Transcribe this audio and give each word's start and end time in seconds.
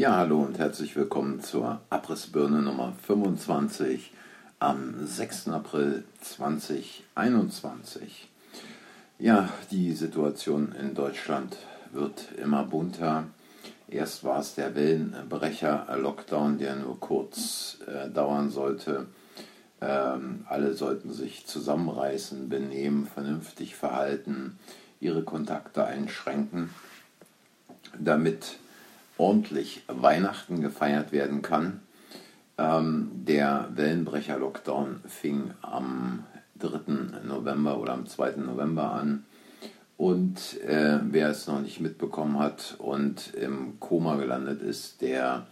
Ja, 0.00 0.16
hallo 0.16 0.40
und 0.40 0.58
herzlich 0.58 0.96
willkommen 0.96 1.42
zur 1.42 1.82
Abrissbirne 1.90 2.62
Nummer 2.62 2.94
25 3.06 4.14
am 4.58 5.06
6. 5.06 5.48
April 5.48 6.04
2021. 6.22 8.30
Ja, 9.18 9.50
die 9.70 9.92
Situation 9.92 10.72
in 10.72 10.94
Deutschland 10.94 11.58
wird 11.92 12.32
immer 12.38 12.64
bunter. 12.64 13.26
Erst 13.88 14.24
war 14.24 14.40
es 14.40 14.54
der 14.54 14.74
Wellenbrecher-Lockdown, 14.74 16.56
der 16.56 16.76
nur 16.76 16.98
kurz 16.98 17.76
äh, 17.86 18.08
dauern 18.08 18.48
sollte. 18.48 19.08
Ähm, 19.82 20.46
alle 20.48 20.72
sollten 20.72 21.12
sich 21.12 21.44
zusammenreißen, 21.44 22.48
benehmen, 22.48 23.06
vernünftig 23.06 23.76
verhalten, 23.76 24.58
ihre 24.98 25.24
Kontakte 25.24 25.84
einschränken, 25.84 26.70
damit 27.98 28.56
ordentlich 29.20 29.82
Weihnachten 29.86 30.62
gefeiert 30.62 31.12
werden 31.12 31.42
kann. 31.42 31.82
Ähm, 32.56 33.10
der 33.12 33.68
Wellenbrecher-Lockdown 33.74 35.00
fing 35.06 35.52
am 35.60 36.24
3. 36.58 37.22
November 37.24 37.78
oder 37.78 37.92
am 37.92 38.06
2. 38.06 38.36
November 38.36 38.92
an. 38.92 39.24
Und 39.98 40.58
äh, 40.62 40.98
wer 41.02 41.28
es 41.28 41.46
noch 41.46 41.60
nicht 41.60 41.80
mitbekommen 41.80 42.38
hat 42.38 42.76
und 42.78 43.34
im 43.34 43.78
Koma 43.78 44.16
gelandet 44.16 44.62
ist, 44.62 45.02
der 45.02 45.46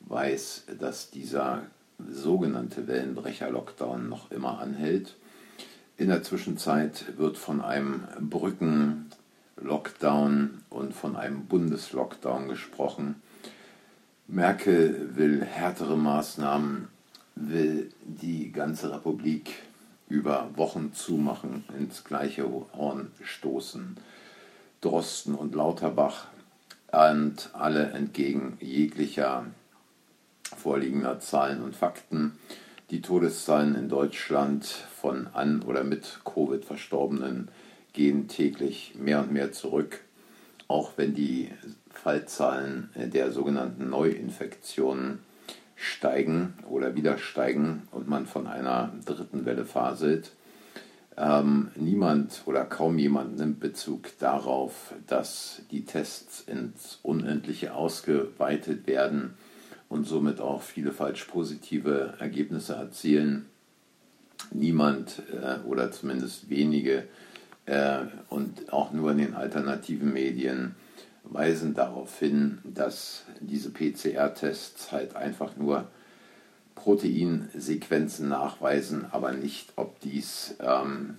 weiß, 0.00 0.66
dass 0.78 1.10
dieser 1.10 1.62
sogenannte 2.06 2.86
Wellenbrecher-Lockdown 2.86 4.10
noch 4.10 4.30
immer 4.30 4.58
anhält. 4.58 5.16
In 5.96 6.08
der 6.08 6.22
Zwischenzeit 6.22 7.16
wird 7.16 7.38
von 7.38 7.62
einem 7.62 8.02
Brücken-Lockdown 9.56 10.62
und 10.70 10.94
von 10.94 11.16
einem 11.16 11.46
Bundeslockdown 11.46 12.48
gesprochen. 12.48 13.22
Merkel 14.26 15.16
will 15.16 15.44
härtere 15.44 15.96
Maßnahmen, 15.96 16.88
will 17.34 17.90
die 18.04 18.52
ganze 18.52 18.92
Republik 18.92 19.54
über 20.08 20.50
Wochen 20.56 20.92
zumachen, 20.92 21.64
ins 21.76 22.04
gleiche 22.04 22.44
Horn 22.76 23.10
stoßen. 23.22 23.96
Drosten 24.80 25.34
und 25.34 25.54
Lauterbach 25.54 26.26
und 26.92 27.50
alle 27.54 27.90
entgegen 27.92 28.58
jeglicher 28.60 29.46
vorliegender 30.56 31.20
Zahlen 31.20 31.62
und 31.62 31.74
Fakten. 31.74 32.38
Die 32.90 33.00
Todeszahlen 33.00 33.74
in 33.74 33.88
Deutschland 33.88 34.66
von 34.66 35.26
an 35.32 35.62
oder 35.62 35.84
mit 35.84 36.20
Covid 36.24 36.64
Verstorbenen 36.64 37.48
gehen 37.94 38.28
täglich 38.28 38.94
mehr 38.98 39.20
und 39.20 39.32
mehr 39.32 39.52
zurück, 39.52 40.00
auch 40.68 40.92
wenn 40.96 41.14
die 41.14 41.50
Fallzahlen 41.90 42.90
der 42.94 43.32
sogenannten 43.32 43.88
Neuinfektionen 43.88 45.20
steigen 45.76 46.54
oder 46.68 46.94
wieder 46.94 47.18
steigen 47.18 47.88
und 47.90 48.08
man 48.08 48.26
von 48.26 48.46
einer 48.46 48.92
dritten 49.04 49.46
Welle 49.46 49.64
faselt. 49.64 50.32
Ähm, 51.16 51.70
niemand 51.76 52.42
oder 52.46 52.64
kaum 52.64 52.98
jemand 52.98 53.38
nimmt 53.38 53.60
Bezug 53.60 54.18
darauf, 54.18 54.94
dass 55.06 55.62
die 55.70 55.84
Tests 55.84 56.40
ins 56.40 56.98
Unendliche 57.02 57.74
ausgeweitet 57.74 58.86
werden 58.88 59.34
und 59.88 60.06
somit 60.06 60.40
auch 60.40 60.62
viele 60.62 60.90
falsch 60.90 61.24
positive 61.24 62.14
Ergebnisse 62.18 62.74
erzielen. 62.74 63.46
Niemand 64.52 65.22
äh, 65.32 65.64
oder 65.66 65.92
zumindest 65.92 66.50
wenige 66.50 67.04
und 68.28 68.72
auch 68.72 68.92
nur 68.92 69.12
in 69.12 69.18
den 69.18 69.34
alternativen 69.34 70.12
Medien 70.12 70.74
weisen 71.24 71.74
darauf 71.74 72.18
hin, 72.18 72.58
dass 72.64 73.24
diese 73.40 73.70
PCR-Tests 73.70 74.92
halt 74.92 75.16
einfach 75.16 75.56
nur 75.56 75.88
Proteinsequenzen 76.74 78.28
nachweisen, 78.28 79.06
aber 79.10 79.32
nicht, 79.32 79.72
ob 79.76 80.00
dies 80.00 80.56
ähm, 80.60 81.16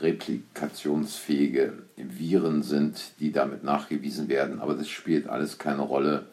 replikationsfähige 0.00 1.74
Viren 1.96 2.62
sind, 2.62 3.12
die 3.20 3.30
damit 3.30 3.62
nachgewiesen 3.62 4.28
werden. 4.28 4.60
Aber 4.60 4.74
das 4.74 4.88
spielt 4.88 5.28
alles 5.28 5.58
keine 5.58 5.82
Rolle. 5.82 6.26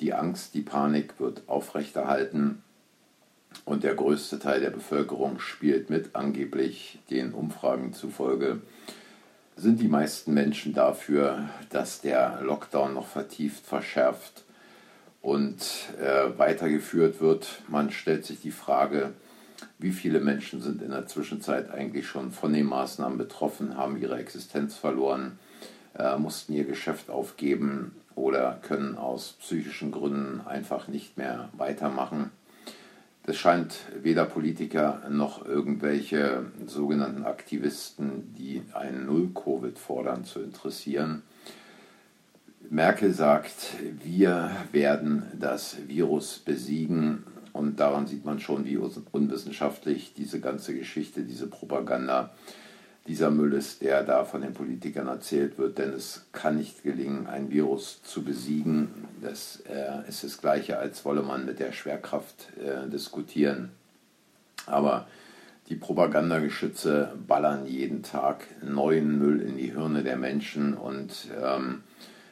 Die 0.00 0.12
Angst, 0.12 0.54
die 0.54 0.62
Panik 0.62 1.18
wird 1.18 1.42
aufrechterhalten 1.48 2.62
und 3.64 3.82
der 3.82 3.94
größte 3.94 4.38
Teil 4.38 4.60
der 4.60 4.70
Bevölkerung 4.70 5.40
spielt 5.40 5.90
mit, 5.90 6.14
angeblich 6.14 6.98
den 7.10 7.32
Umfragen 7.32 7.92
zufolge 7.92 8.60
sind 9.56 9.80
die 9.80 9.88
meisten 9.88 10.34
Menschen 10.34 10.74
dafür, 10.74 11.48
dass 11.70 12.02
der 12.02 12.40
Lockdown 12.42 12.92
noch 12.94 13.06
vertieft, 13.06 13.64
verschärft 13.64 14.44
und 15.22 15.56
äh, 15.98 16.38
weitergeführt 16.38 17.20
wird. 17.20 17.62
Man 17.68 17.90
stellt 17.90 18.26
sich 18.26 18.40
die 18.42 18.50
Frage, 18.50 19.14
wie 19.78 19.92
viele 19.92 20.20
Menschen 20.20 20.60
sind 20.60 20.82
in 20.82 20.90
der 20.90 21.06
Zwischenzeit 21.06 21.70
eigentlich 21.70 22.06
schon 22.06 22.32
von 22.32 22.52
den 22.52 22.66
Maßnahmen 22.66 23.16
betroffen, 23.16 23.78
haben 23.78 23.96
ihre 23.96 24.18
Existenz 24.18 24.76
verloren, 24.76 25.38
äh, 25.98 26.18
mussten 26.18 26.52
ihr 26.52 26.64
Geschäft 26.64 27.08
aufgeben 27.08 27.96
oder 28.14 28.60
können 28.62 28.96
aus 28.96 29.36
psychischen 29.40 29.90
Gründen 29.90 30.42
einfach 30.46 30.86
nicht 30.86 31.16
mehr 31.16 31.48
weitermachen. 31.56 32.30
Das 33.26 33.36
scheint 33.36 33.80
weder 34.02 34.24
Politiker 34.24 35.02
noch 35.10 35.44
irgendwelche 35.44 36.46
sogenannten 36.64 37.24
Aktivisten, 37.24 38.32
die 38.38 38.62
einen 38.72 39.06
Null-Covid 39.06 39.76
fordern, 39.76 40.24
zu 40.24 40.40
interessieren. 40.40 41.22
Merkel 42.70 43.12
sagt, 43.12 43.74
wir 44.04 44.52
werden 44.70 45.24
das 45.38 45.76
Virus 45.88 46.38
besiegen. 46.38 47.24
Und 47.52 47.80
daran 47.80 48.06
sieht 48.06 48.24
man 48.24 48.38
schon, 48.38 48.64
wie 48.64 48.76
unwissenschaftlich 48.76 50.14
diese 50.14 50.38
ganze 50.38 50.76
Geschichte, 50.76 51.22
diese 51.22 51.48
Propaganda 51.48 52.30
dieser 53.06 53.30
Müll 53.30 53.52
ist, 53.52 53.82
der 53.82 54.02
da 54.02 54.24
von 54.24 54.40
den 54.40 54.52
Politikern 54.52 55.06
erzählt 55.06 55.58
wird, 55.58 55.78
denn 55.78 55.92
es 55.92 56.26
kann 56.32 56.56
nicht 56.56 56.82
gelingen, 56.82 57.26
ein 57.26 57.50
Virus 57.50 58.02
zu 58.02 58.22
besiegen. 58.22 58.88
Das 59.22 59.62
äh, 59.68 60.08
ist 60.08 60.24
das 60.24 60.38
Gleiche, 60.38 60.78
als 60.78 61.04
wolle 61.04 61.22
man 61.22 61.44
mit 61.44 61.60
der 61.60 61.72
Schwerkraft 61.72 62.48
äh, 62.58 62.88
diskutieren. 62.90 63.70
Aber 64.66 65.06
die 65.68 65.76
Propagandageschütze 65.76 67.12
ballern 67.26 67.66
jeden 67.66 68.02
Tag 68.02 68.46
neuen 68.62 69.18
Müll 69.18 69.40
in 69.40 69.56
die 69.56 69.72
Hirne 69.72 70.02
der 70.02 70.16
Menschen 70.16 70.74
und 70.74 71.28
ähm, 71.42 71.82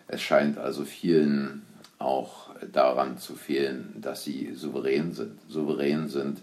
es 0.07 0.23
scheint 0.23 0.59
also 0.59 0.85
vielen 0.85 1.63
auch 1.99 2.51
daran 2.73 3.19
zu 3.19 3.35
fehlen, 3.35 3.95
dass 4.01 4.25
sie 4.25 4.53
souverän 4.55 5.13
sind. 5.13 5.39
Souverän 5.49 6.09
sind 6.09 6.43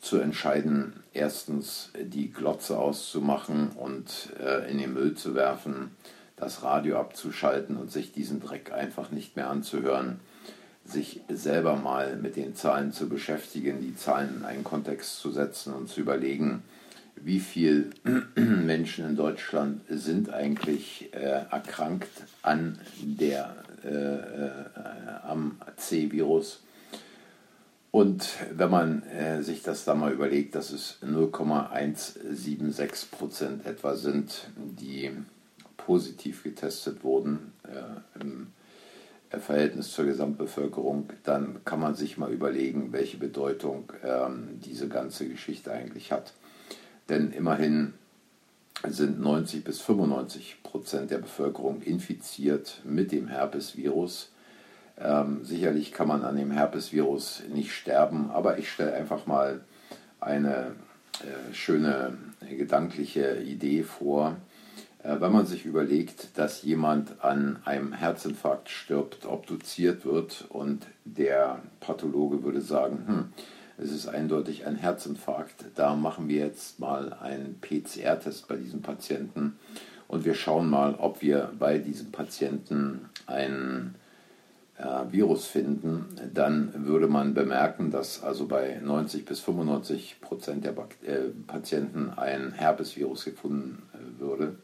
zu 0.00 0.18
entscheiden, 0.18 0.92
erstens 1.12 1.90
die 2.00 2.30
Glotze 2.30 2.78
auszumachen 2.78 3.70
und 3.70 4.30
äh, 4.40 4.70
in 4.70 4.78
den 4.78 4.94
Müll 4.94 5.14
zu 5.14 5.34
werfen, 5.34 5.90
das 6.36 6.62
Radio 6.62 6.98
abzuschalten 6.98 7.76
und 7.76 7.90
sich 7.90 8.12
diesen 8.12 8.40
Dreck 8.40 8.72
einfach 8.72 9.10
nicht 9.10 9.36
mehr 9.36 9.50
anzuhören, 9.50 10.20
sich 10.84 11.20
selber 11.28 11.76
mal 11.76 12.16
mit 12.16 12.36
den 12.36 12.54
Zahlen 12.54 12.92
zu 12.92 13.08
beschäftigen, 13.08 13.80
die 13.80 13.96
Zahlen 13.96 14.38
in 14.38 14.44
einen 14.44 14.64
Kontext 14.64 15.18
zu 15.18 15.30
setzen 15.30 15.74
und 15.74 15.88
zu 15.88 16.00
überlegen, 16.00 16.62
wie 17.16 17.40
viele 17.40 17.90
Menschen 18.36 19.04
in 19.04 19.16
Deutschland 19.16 19.82
sind 19.88 20.32
eigentlich 20.32 21.10
äh, 21.12 21.44
erkrankt 21.50 22.08
an 22.42 22.78
der, 23.02 23.56
äh, 23.84 23.88
äh, 23.88 24.50
am 25.24 25.58
C-Virus 25.76 26.62
und 27.90 28.28
wenn 28.52 28.70
man 28.70 29.02
äh, 29.04 29.42
sich 29.42 29.62
das 29.62 29.84
da 29.84 29.94
mal 29.94 30.12
überlegt, 30.12 30.54
dass 30.54 30.70
es 30.70 30.98
0,176 31.02 33.10
Prozent 33.10 33.64
etwa 33.66 33.96
sind, 33.96 34.50
die 34.56 35.10
positiv 35.76 36.42
getestet 36.42 37.02
wurden 37.02 37.52
äh, 37.64 38.20
im 38.20 38.48
äh, 39.30 39.38
Verhältnis 39.38 39.92
zur 39.92 40.04
Gesamtbevölkerung, 40.04 41.08
dann 41.24 41.64
kann 41.64 41.80
man 41.80 41.94
sich 41.94 42.18
mal 42.18 42.30
überlegen, 42.30 42.92
welche 42.92 43.16
Bedeutung 43.16 43.90
ähm, 44.04 44.60
diese 44.64 44.88
ganze 44.88 45.26
Geschichte 45.26 45.72
eigentlich 45.72 46.12
hat. 46.12 46.34
Denn 47.08 47.32
immerhin 47.32 47.94
sind 48.86 49.20
90 49.20 49.64
bis 49.64 49.80
95 49.80 50.62
Prozent 50.62 51.10
der 51.10 51.18
Bevölkerung 51.18 51.82
infiziert 51.82 52.80
mit 52.84 53.12
dem 53.12 53.28
Herpesvirus. 53.28 54.30
Ähm, 55.00 55.44
sicherlich 55.44 55.92
kann 55.92 56.08
man 56.08 56.24
an 56.24 56.36
dem 56.36 56.50
Herpesvirus 56.50 57.44
nicht 57.52 57.72
sterben, 57.72 58.30
aber 58.30 58.58
ich 58.58 58.70
stelle 58.70 58.94
einfach 58.94 59.26
mal 59.26 59.60
eine 60.20 60.72
äh, 61.20 61.54
schöne 61.54 62.16
gedankliche 62.40 63.40
Idee 63.42 63.84
vor. 63.84 64.36
Äh, 65.02 65.20
wenn 65.20 65.32
man 65.32 65.46
sich 65.46 65.64
überlegt, 65.64 66.36
dass 66.36 66.62
jemand 66.62 67.22
an 67.24 67.58
einem 67.64 67.92
Herzinfarkt 67.92 68.68
stirbt, 68.68 69.26
obduziert 69.26 70.04
wird 70.04 70.46
und 70.48 70.86
der 71.04 71.60
Pathologe 71.80 72.42
würde 72.42 72.60
sagen, 72.60 73.04
hm, 73.06 73.32
es 73.78 73.92
ist 73.92 74.08
eindeutig 74.08 74.66
ein 74.66 74.74
Herzinfarkt, 74.74 75.66
da 75.76 75.94
machen 75.94 76.28
wir 76.28 76.44
jetzt 76.44 76.80
mal 76.80 77.12
einen 77.12 77.60
PCR-Test 77.60 78.48
bei 78.48 78.56
diesem 78.56 78.82
Patienten 78.82 79.56
und 80.08 80.24
wir 80.24 80.34
schauen 80.34 80.68
mal, 80.68 80.96
ob 80.96 81.22
wir 81.22 81.52
bei 81.58 81.78
diesem 81.78 82.10
Patienten 82.10 83.08
einen 83.26 83.94
Virus 85.10 85.46
finden, 85.46 86.06
dann 86.32 86.86
würde 86.86 87.08
man 87.08 87.34
bemerken, 87.34 87.90
dass 87.90 88.22
also 88.22 88.46
bei 88.46 88.80
90 88.82 89.24
bis 89.24 89.40
95 89.40 90.20
Prozent 90.20 90.64
der 90.64 90.72
äh, 90.72 91.30
Patienten 91.46 92.10
ein 92.16 92.52
Herpesvirus 92.52 93.24
gefunden 93.24 93.82
äh, 93.92 94.20
würde. 94.20 94.54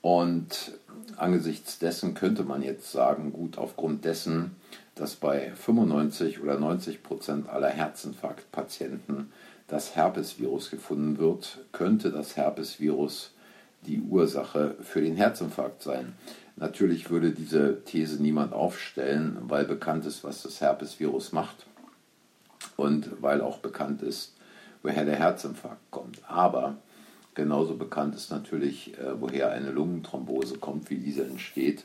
Und 0.00 0.72
angesichts 1.16 1.78
dessen 1.78 2.14
könnte 2.14 2.42
man 2.42 2.62
jetzt 2.62 2.90
sagen, 2.90 3.32
gut, 3.32 3.58
aufgrund 3.58 4.04
dessen, 4.04 4.56
dass 4.96 5.14
bei 5.14 5.52
95 5.54 6.42
oder 6.42 6.58
90 6.58 7.04
Prozent 7.04 7.48
aller 7.48 7.68
Herzinfarktpatienten 7.68 9.30
das 9.68 9.94
Herpesvirus 9.94 10.70
gefunden 10.70 11.18
wird, 11.18 11.60
könnte 11.70 12.10
das 12.10 12.36
Herpesvirus 12.36 13.30
die 13.86 14.00
Ursache 14.00 14.74
für 14.82 15.00
den 15.00 15.16
Herzinfarkt 15.16 15.82
sein. 15.82 16.14
Natürlich 16.56 17.10
würde 17.10 17.30
diese 17.30 17.82
These 17.84 18.22
niemand 18.22 18.52
aufstellen, 18.52 19.38
weil 19.42 19.64
bekannt 19.64 20.06
ist, 20.06 20.22
was 20.22 20.42
das 20.42 20.60
Herpesvirus 20.60 21.32
macht 21.32 21.66
und 22.76 23.22
weil 23.22 23.40
auch 23.40 23.58
bekannt 23.58 24.02
ist, 24.02 24.34
woher 24.82 25.04
der 25.04 25.16
Herzinfarkt 25.16 25.90
kommt. 25.90 26.20
Aber 26.28 26.76
genauso 27.34 27.76
bekannt 27.76 28.14
ist 28.14 28.30
natürlich, 28.30 28.98
äh, 28.98 29.20
woher 29.20 29.50
eine 29.50 29.70
Lungenthrombose 29.70 30.58
kommt, 30.58 30.90
wie 30.90 30.98
diese 30.98 31.24
entsteht. 31.24 31.84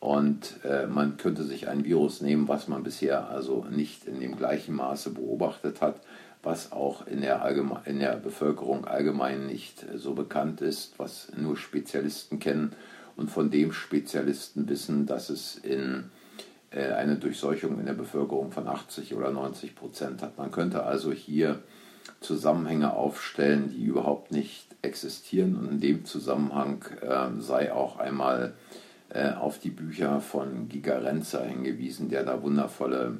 Und 0.00 0.60
äh, 0.64 0.86
man 0.86 1.16
könnte 1.16 1.42
sich 1.42 1.68
ein 1.68 1.84
Virus 1.84 2.20
nehmen, 2.20 2.46
was 2.46 2.68
man 2.68 2.84
bisher 2.84 3.28
also 3.28 3.66
nicht 3.68 4.06
in 4.06 4.20
dem 4.20 4.36
gleichen 4.36 4.76
Maße 4.76 5.10
beobachtet 5.10 5.80
hat, 5.80 6.00
was 6.44 6.70
auch 6.70 7.04
in 7.08 7.20
der, 7.20 7.42
Allgeme 7.42 7.80
in 7.84 7.98
der 7.98 8.14
Bevölkerung 8.14 8.84
allgemein 8.84 9.46
nicht 9.46 9.84
so 9.96 10.14
bekannt 10.14 10.60
ist, 10.60 10.96
was 10.98 11.32
nur 11.36 11.56
Spezialisten 11.56 12.38
kennen 12.38 12.76
und 13.18 13.30
von 13.30 13.50
dem 13.50 13.72
Spezialisten 13.72 14.68
wissen, 14.68 15.04
dass 15.04 15.28
es 15.28 15.56
in 15.56 16.04
äh, 16.70 16.92
eine 16.92 17.16
Durchseuchung 17.16 17.80
in 17.80 17.86
der 17.86 17.94
Bevölkerung 17.94 18.52
von 18.52 18.68
80 18.68 19.14
oder 19.14 19.30
90 19.32 19.74
Prozent 19.74 20.22
hat. 20.22 20.38
Man 20.38 20.52
könnte 20.52 20.84
also 20.84 21.10
hier 21.10 21.60
Zusammenhänge 22.20 22.94
aufstellen, 22.94 23.70
die 23.70 23.84
überhaupt 23.84 24.30
nicht 24.30 24.66
existieren 24.82 25.56
und 25.56 25.68
in 25.68 25.80
dem 25.80 26.04
Zusammenhang 26.04 26.84
äh, 27.02 27.40
sei 27.40 27.72
auch 27.72 27.98
einmal 27.98 28.54
äh, 29.08 29.32
auf 29.32 29.58
die 29.58 29.70
Bücher 29.70 30.20
von 30.20 30.68
Giga 30.68 30.98
Renzer 30.98 31.44
hingewiesen, 31.44 32.08
der 32.08 32.24
da 32.24 32.40
wundervolle 32.42 33.18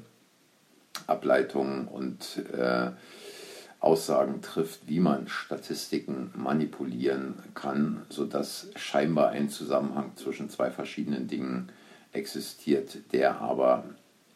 Ableitungen 1.09 1.89
und 1.89 2.45
äh, 2.53 2.93
Aussagen 3.81 4.43
trifft, 4.43 4.81
wie 4.87 5.01
man 5.01 5.29
Statistiken 5.29 6.33
manipulieren 6.35 7.35
kann, 7.55 8.03
sodass 8.09 8.69
scheinbar 8.77 9.31
ein 9.31 9.49
Zusammenhang 9.51 10.13
zwischen 10.17 10.51
zwei 10.51 10.71
verschiedenen 10.71 11.29
Dingen 11.29 11.71
existiert, 12.13 12.99
der 13.13 13.41
aber 13.41 13.85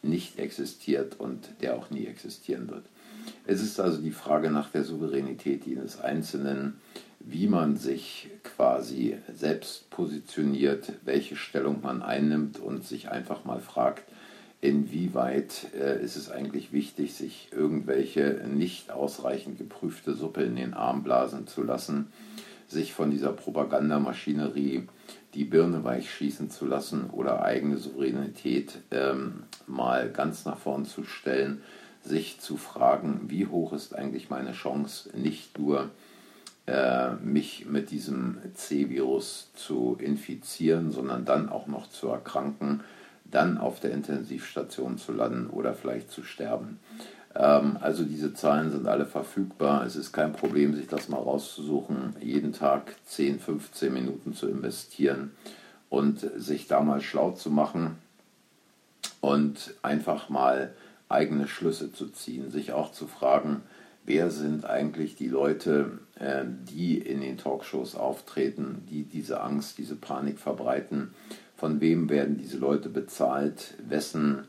nicht 0.01 0.39
existiert 0.39 1.19
und 1.19 1.49
der 1.61 1.75
auch 1.75 1.89
nie 1.89 2.05
existieren 2.05 2.69
wird. 2.69 2.85
Es 3.45 3.61
ist 3.61 3.79
also 3.79 4.01
die 4.01 4.11
Frage 4.11 4.49
nach 4.49 4.69
der 4.69 4.83
Souveränität 4.83 5.65
jedes 5.65 5.99
Einzelnen, 5.99 6.79
wie 7.19 7.47
man 7.47 7.77
sich 7.77 8.29
quasi 8.43 9.17
selbst 9.33 9.89
positioniert, 9.89 10.93
welche 11.03 11.35
Stellung 11.35 11.81
man 11.81 12.01
einnimmt 12.01 12.59
und 12.59 12.85
sich 12.85 13.09
einfach 13.09 13.45
mal 13.45 13.61
fragt, 13.61 14.03
inwieweit 14.63 15.67
äh, 15.77 16.01
ist 16.01 16.15
es 16.15 16.31
eigentlich 16.31 16.71
wichtig, 16.71 17.15
sich 17.15 17.49
irgendwelche 17.51 18.41
nicht 18.47 18.91
ausreichend 18.91 19.57
geprüfte 19.57 20.13
Suppe 20.13 20.43
in 20.43 20.55
den 20.55 20.73
Arm 20.73 21.03
blasen 21.03 21.47
zu 21.47 21.63
lassen, 21.63 22.07
sich 22.69 22.93
von 22.93 23.11
dieser 23.11 23.33
Propagandamaschinerie 23.33 24.87
die 25.33 25.43
Birne 25.43 25.83
weich 25.83 26.09
schießen 26.09 26.49
zu 26.49 26.65
lassen 26.65 27.09
oder 27.09 27.43
eigene 27.43 27.77
Souveränität 27.77 28.79
ähm, 28.91 29.43
mal 29.67 30.09
ganz 30.09 30.45
nach 30.45 30.57
vorn 30.57 30.85
zu 30.85 31.03
stellen, 31.03 31.61
sich 32.01 32.39
zu 32.39 32.55
fragen, 32.55 33.25
wie 33.27 33.47
hoch 33.47 33.73
ist 33.73 33.93
eigentlich 33.93 34.29
meine 34.29 34.53
Chance, 34.53 35.09
nicht 35.17 35.59
nur 35.59 35.89
äh, 36.67 37.15
mich 37.15 37.65
mit 37.65 37.91
diesem 37.91 38.37
C-Virus 38.53 39.51
zu 39.55 39.97
infizieren, 39.99 40.91
sondern 40.91 41.25
dann 41.25 41.49
auch 41.49 41.67
noch 41.67 41.89
zu 41.89 42.07
erkranken 42.07 42.81
dann 43.33 43.57
auf 43.57 43.79
der 43.79 43.91
Intensivstation 43.91 44.97
zu 44.97 45.11
landen 45.11 45.49
oder 45.49 45.73
vielleicht 45.73 46.11
zu 46.11 46.23
sterben. 46.23 46.79
Ähm, 47.35 47.77
also 47.81 48.03
diese 48.03 48.33
Zahlen 48.33 48.71
sind 48.71 48.87
alle 48.87 49.05
verfügbar. 49.05 49.85
Es 49.85 49.95
ist 49.95 50.11
kein 50.11 50.33
Problem, 50.33 50.75
sich 50.75 50.87
das 50.87 51.09
mal 51.09 51.17
rauszusuchen, 51.17 52.15
jeden 52.19 52.53
Tag 52.53 52.95
10, 53.05 53.39
15 53.39 53.93
Minuten 53.93 54.33
zu 54.33 54.47
investieren 54.47 55.31
und 55.89 56.19
sich 56.37 56.67
da 56.67 56.81
mal 56.81 57.01
schlau 57.01 57.31
zu 57.31 57.49
machen 57.49 57.97
und 59.21 59.73
einfach 59.81 60.29
mal 60.29 60.73
eigene 61.09 61.47
Schlüsse 61.47 61.91
zu 61.91 62.09
ziehen, 62.09 62.49
sich 62.51 62.73
auch 62.73 62.91
zu 62.91 63.07
fragen, 63.07 63.61
wer 64.05 64.31
sind 64.31 64.65
eigentlich 64.65 65.15
die 65.15 65.27
Leute, 65.27 65.99
äh, 66.19 66.43
die 66.45 66.97
in 66.97 67.21
den 67.21 67.37
Talkshows 67.37 67.95
auftreten, 67.95 68.85
die 68.89 69.03
diese 69.03 69.41
Angst, 69.41 69.77
diese 69.77 69.95
Panik 69.95 70.39
verbreiten 70.39 71.13
von 71.63 71.79
wem 71.79 72.09
werden 72.09 72.37
diese 72.37 72.57
Leute 72.57 72.89
bezahlt, 72.89 73.75
wessen, 73.87 74.43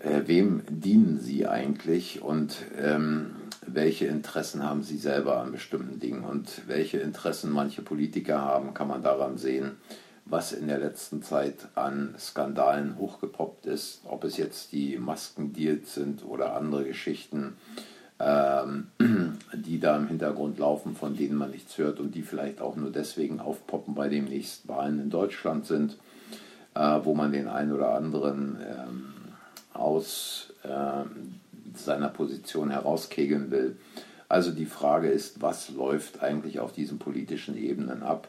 äh, 0.00 0.22
wem 0.26 0.62
dienen 0.68 1.20
sie 1.20 1.46
eigentlich 1.46 2.22
und 2.22 2.56
ähm, 2.76 3.36
welche 3.64 4.06
Interessen 4.06 4.64
haben 4.64 4.82
sie 4.82 4.96
selber 4.96 5.40
an 5.40 5.52
bestimmten 5.52 6.00
Dingen 6.00 6.24
und 6.24 6.62
welche 6.66 6.98
Interessen 6.98 7.52
manche 7.52 7.82
Politiker 7.82 8.40
haben, 8.40 8.74
kann 8.74 8.88
man 8.88 9.04
daran 9.04 9.38
sehen, 9.38 9.76
was 10.24 10.50
in 10.50 10.66
der 10.66 10.78
letzten 10.78 11.22
Zeit 11.22 11.68
an 11.76 12.16
Skandalen 12.18 12.98
hochgepoppt 12.98 13.66
ist, 13.66 14.00
ob 14.06 14.24
es 14.24 14.38
jetzt 14.38 14.72
die 14.72 14.98
Maskendeals 14.98 15.94
sind 15.94 16.24
oder 16.24 16.56
andere 16.56 16.84
Geschichten. 16.84 17.58
ähm, 17.76 17.95
die 19.52 19.78
da 19.78 19.96
im 19.96 20.08
Hintergrund 20.08 20.58
laufen, 20.58 20.96
von 20.96 21.16
denen 21.16 21.36
man 21.36 21.50
nichts 21.50 21.76
hört 21.76 22.00
und 22.00 22.14
die 22.14 22.22
vielleicht 22.22 22.60
auch 22.60 22.76
nur 22.76 22.90
deswegen 22.90 23.40
aufpoppen, 23.40 23.94
bei 23.94 24.08
den 24.08 24.24
nächsten 24.24 24.68
Wahlen 24.68 25.00
in 25.00 25.10
Deutschland 25.10 25.66
sind, 25.66 25.98
äh, 26.74 27.00
wo 27.02 27.14
man 27.14 27.32
den 27.32 27.48
einen 27.48 27.72
oder 27.72 27.90
anderen 27.90 28.58
ähm, 28.66 29.14
aus 29.74 30.52
äh, 30.62 31.04
seiner 31.74 32.08
Position 32.08 32.70
herauskegeln 32.70 33.50
will. 33.50 33.76
Also 34.28 34.50
die 34.50 34.66
Frage 34.66 35.08
ist, 35.08 35.42
was 35.42 35.68
läuft 35.70 36.22
eigentlich 36.22 36.58
auf 36.58 36.72
diesen 36.72 36.98
politischen 36.98 37.56
Ebenen 37.56 38.02
ab? 38.02 38.28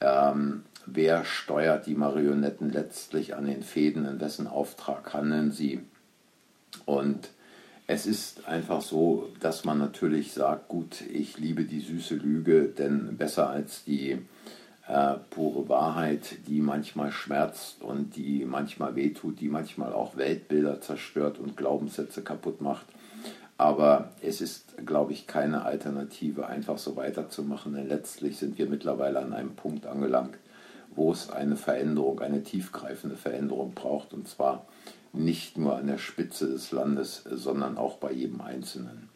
Ähm, 0.00 0.64
wer 0.86 1.24
steuert 1.24 1.86
die 1.86 1.94
Marionetten 1.94 2.70
letztlich 2.70 3.34
an 3.34 3.46
den 3.46 3.62
Fäden, 3.62 4.06
in 4.06 4.20
wessen 4.20 4.46
Auftrag 4.46 5.14
handeln 5.14 5.52
sie? 5.52 5.80
Und 6.84 7.30
es 7.92 8.06
ist 8.06 8.46
einfach 8.46 8.82
so, 8.82 9.30
dass 9.40 9.64
man 9.64 9.78
natürlich 9.78 10.32
sagt, 10.32 10.68
gut, 10.68 11.00
ich 11.12 11.38
liebe 11.38 11.64
die 11.64 11.80
süße 11.80 12.14
Lüge, 12.14 12.66
denn 12.66 13.16
besser 13.16 13.50
als 13.50 13.82
die 13.82 14.16
äh, 14.86 15.14
pure 15.30 15.68
Wahrheit, 15.68 16.46
die 16.46 16.60
manchmal 16.60 17.10
schmerzt 17.10 17.82
und 17.82 18.14
die 18.14 18.44
manchmal 18.44 18.94
wehtut, 18.94 19.40
die 19.40 19.48
manchmal 19.48 19.92
auch 19.92 20.16
Weltbilder 20.16 20.80
zerstört 20.80 21.40
und 21.40 21.56
Glaubenssätze 21.56 22.22
kaputt 22.22 22.60
macht. 22.60 22.86
Aber 23.58 24.12
es 24.22 24.40
ist, 24.40 24.86
glaube 24.86 25.12
ich, 25.12 25.26
keine 25.26 25.64
Alternative, 25.64 26.46
einfach 26.46 26.78
so 26.78 26.94
weiterzumachen, 26.94 27.74
denn 27.74 27.88
letztlich 27.88 28.38
sind 28.38 28.56
wir 28.56 28.66
mittlerweile 28.66 29.18
an 29.18 29.32
einem 29.32 29.56
Punkt 29.56 29.86
angelangt, 29.86 30.38
wo 30.94 31.10
es 31.10 31.28
eine 31.28 31.56
Veränderung, 31.56 32.20
eine 32.20 32.44
tiefgreifende 32.44 33.16
Veränderung 33.16 33.74
braucht, 33.74 34.14
und 34.14 34.28
zwar 34.28 34.64
nicht 35.12 35.58
nur 35.58 35.76
an 35.76 35.86
der 35.86 35.98
Spitze 35.98 36.48
des 36.48 36.72
Landes, 36.72 37.24
sondern 37.30 37.76
auch 37.78 37.96
bei 37.96 38.12
jedem 38.12 38.40
Einzelnen. 38.40 39.08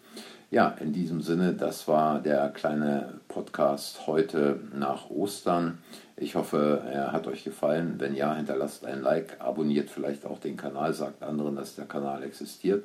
Ja, 0.50 0.68
in 0.68 0.92
diesem 0.92 1.20
Sinne, 1.20 1.54
das 1.54 1.88
war 1.88 2.20
der 2.20 2.48
kleine 2.50 3.14
Podcast 3.26 4.06
heute 4.06 4.60
nach 4.72 5.10
Ostern. 5.10 5.78
Ich 6.16 6.36
hoffe, 6.36 6.80
er 6.86 7.10
hat 7.10 7.26
euch 7.26 7.42
gefallen. 7.42 7.96
Wenn 7.98 8.14
ja, 8.14 8.36
hinterlasst 8.36 8.84
ein 8.84 9.02
Like, 9.02 9.40
abonniert 9.40 9.90
vielleicht 9.90 10.24
auch 10.24 10.38
den 10.38 10.56
Kanal, 10.56 10.92
sagt 10.92 11.24
anderen, 11.24 11.56
dass 11.56 11.74
der 11.74 11.86
Kanal 11.86 12.22
existiert. 12.22 12.84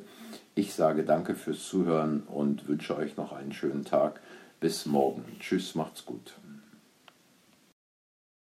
Ich 0.56 0.74
sage 0.74 1.04
danke 1.04 1.36
fürs 1.36 1.68
Zuhören 1.68 2.24
und 2.24 2.68
wünsche 2.68 2.98
euch 2.98 3.18
noch 3.18 3.34
einen 3.34 3.54
schönen 3.54 3.86
Tag. 3.86 4.20
Bis 4.60 4.88
morgen. 4.88 5.24
Tschüss, 5.39 5.75
macht's 5.75 6.06
gut. 6.06 6.34